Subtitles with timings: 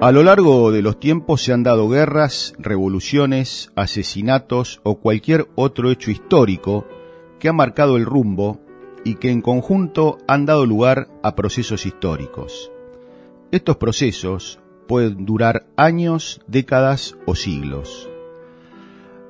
[0.00, 5.90] A lo largo de los tiempos se han dado guerras, revoluciones, asesinatos o cualquier otro
[5.90, 6.86] hecho histórico
[7.40, 8.60] que ha marcado el rumbo
[9.04, 12.70] y que en conjunto han dado lugar a procesos históricos.
[13.50, 18.08] Estos procesos pueden durar años, décadas o siglos.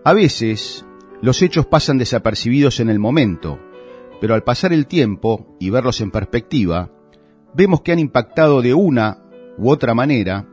[0.05, 0.85] A veces,
[1.23, 3.59] los hechos pasan desapercibidos en el momento,
[4.21, 6.91] pero al pasar el tiempo y verlos en perspectiva,
[7.55, 9.25] vemos que han impactado de una
[9.57, 10.47] u otra manera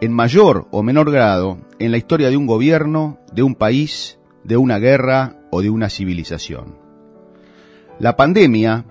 [0.00, 4.56] en mayor o menor grado en la historia de un gobierno, de un país, de
[4.56, 6.78] una guerra o de una civilización.
[7.98, 8.86] La pandemia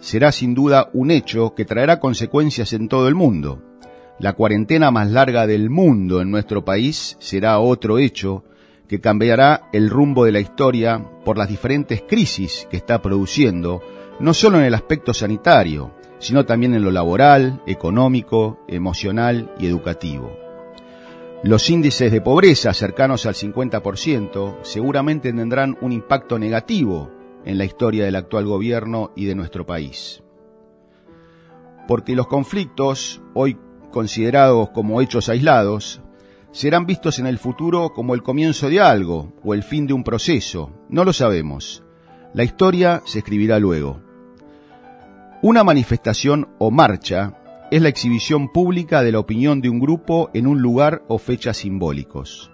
[0.00, 3.62] será sin duda un hecho que traerá consecuencias en todo el mundo.
[4.18, 8.44] La cuarentena más larga del mundo en nuestro país será otro hecho
[8.88, 13.82] que cambiará el rumbo de la historia por las diferentes crisis que está produciendo,
[14.20, 20.43] no solo en el aspecto sanitario, sino también en lo laboral, económico, emocional y educativo.
[21.44, 27.10] Los índices de pobreza cercanos al 50% seguramente tendrán un impacto negativo
[27.44, 30.22] en la historia del actual gobierno y de nuestro país.
[31.86, 33.58] Porque los conflictos, hoy
[33.90, 36.00] considerados como hechos aislados,
[36.50, 40.02] serán vistos en el futuro como el comienzo de algo o el fin de un
[40.02, 40.70] proceso.
[40.88, 41.84] No lo sabemos.
[42.32, 44.00] La historia se escribirá luego.
[45.42, 47.36] Una manifestación o marcha
[47.74, 51.56] es la exhibición pública de la opinión de un grupo en un lugar o fechas
[51.56, 52.52] simbólicos.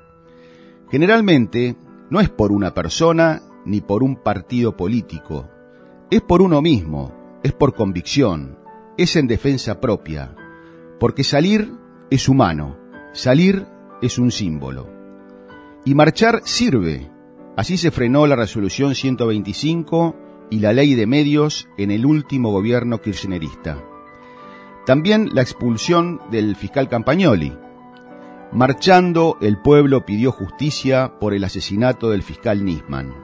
[0.90, 1.76] Generalmente
[2.08, 5.46] no es por una persona ni por un partido político,
[6.10, 7.12] es por uno mismo,
[7.42, 8.56] es por convicción,
[8.96, 10.34] es en defensa propia,
[10.98, 11.70] porque salir
[12.08, 12.78] es humano,
[13.12, 13.66] salir
[14.00, 14.88] es un símbolo.
[15.84, 17.10] Y marchar sirve.
[17.58, 20.16] Así se frenó la resolución 125
[20.48, 23.89] y la ley de medios en el último gobierno kirchnerista.
[24.90, 27.56] También la expulsión del fiscal Campagnoli.
[28.50, 33.14] Marchando, el pueblo pidió justicia por el asesinato del fiscal Nisman.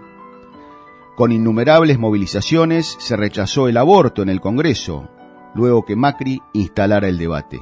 [1.16, 5.10] Con innumerables movilizaciones se rechazó el aborto en el Congreso,
[5.56, 7.58] luego que Macri instalara el debate.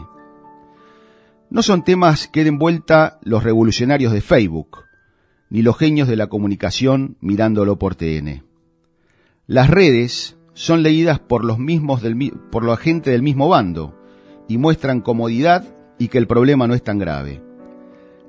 [1.48, 4.84] No son temas que den vuelta los revolucionarios de Facebook,
[5.48, 8.44] ni los genios de la comunicación mirándolo por TN.
[9.46, 13.94] Las redes son leídas por los mismos del, por la gente del mismo bando
[14.48, 15.64] y muestran comodidad
[15.98, 17.42] y que el problema no es tan grave.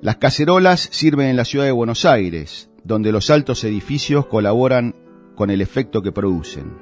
[0.01, 4.95] Las cacerolas sirven en la ciudad de Buenos Aires, donde los altos edificios colaboran
[5.35, 6.77] con el efecto que producen.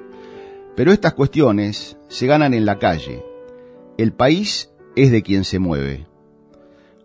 [0.76, 3.24] Pero estas cuestiones se ganan en la calle.
[3.96, 6.06] El país es de quien se mueve.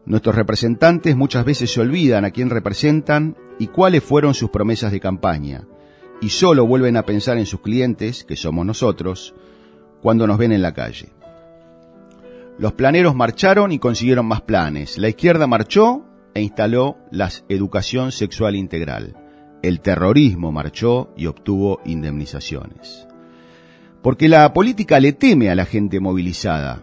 [0.05, 4.99] Nuestros representantes muchas veces se olvidan a quién representan y cuáles fueron sus promesas de
[4.99, 5.67] campaña
[6.21, 9.33] y solo vuelven a pensar en sus clientes, que somos nosotros,
[10.01, 11.09] cuando nos ven en la calle.
[12.57, 14.97] Los planeros marcharon y consiguieron más planes.
[14.97, 16.03] La izquierda marchó
[16.33, 19.15] e instaló la educación sexual integral.
[19.61, 23.07] El terrorismo marchó y obtuvo indemnizaciones.
[24.01, 26.81] Porque la política le teme a la gente movilizada.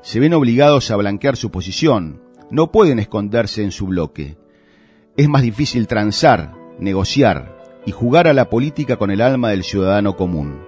[0.00, 2.20] Se ven obligados a blanquear su posición.
[2.50, 4.36] No pueden esconderse en su bloque.
[5.16, 7.55] Es más difícil transar, negociar,
[7.86, 10.60] y jugar a la política con el alma del ciudadano común.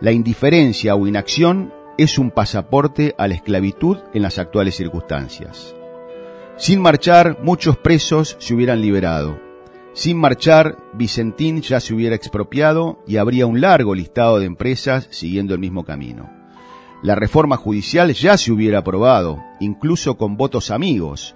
[0.00, 5.74] La indiferencia o inacción es un pasaporte a la esclavitud en las actuales circunstancias.
[6.56, 9.38] Sin marchar, muchos presos se hubieran liberado.
[9.92, 15.54] Sin marchar, Vicentín ya se hubiera expropiado y habría un largo listado de empresas siguiendo
[15.54, 16.30] el mismo camino.
[17.02, 21.34] La reforma judicial ya se hubiera aprobado, incluso con votos amigos,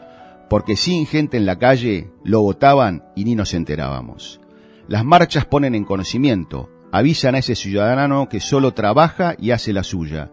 [0.48, 4.41] porque sin gente en la calle lo votaban y ni nos enterábamos.
[4.88, 9.82] Las marchas ponen en conocimiento, avisan a ese ciudadano que solo trabaja y hace la
[9.82, 10.30] suya,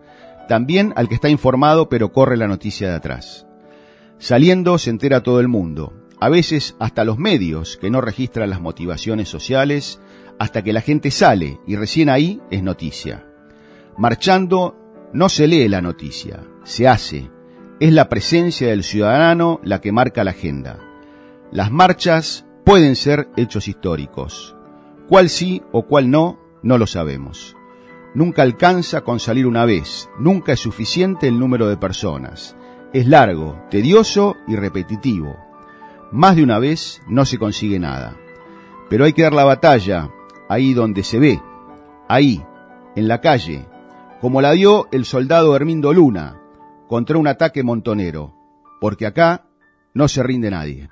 [0.48, 3.48] también al que está informado pero corre la noticia de atrás.
[4.18, 8.60] Saliendo se entera todo el mundo, a veces hasta los medios que no registran las
[8.60, 10.02] motivaciones sociales,
[10.38, 13.26] hasta que la gente sale y recién ahí es noticia.
[13.98, 14.76] Marchando
[15.14, 17.30] no se lee la noticia, se hace.
[17.80, 20.80] Es la presencia del ciudadano la que marca la agenda.
[21.52, 24.56] Las marchas pueden ser hechos históricos.
[25.08, 27.56] Cuál sí o cuál no, no lo sabemos.
[28.14, 32.56] Nunca alcanza con salir una vez, nunca es suficiente el número de personas.
[32.94, 35.36] Es largo, tedioso y repetitivo.
[36.12, 38.16] Más de una vez no se consigue nada.
[38.88, 40.12] Pero hay que dar la batalla
[40.48, 41.42] ahí donde se ve,
[42.08, 42.46] ahí,
[42.96, 43.66] en la calle,
[44.22, 46.40] como la dio el soldado Hermindo Luna
[46.88, 48.36] contra un ataque montonero,
[48.80, 49.48] porque acá
[49.96, 50.92] no se rinde nadie.